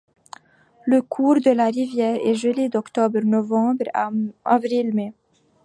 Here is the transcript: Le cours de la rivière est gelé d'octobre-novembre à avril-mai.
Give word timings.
Le 0.87 1.03
cours 1.03 1.39
de 1.41 1.51
la 1.51 1.67
rivière 1.67 2.15
est 2.19 2.33
gelé 2.33 2.69
d'octobre-novembre 2.69 3.85
à 3.93 4.09
avril-mai. 4.43 5.13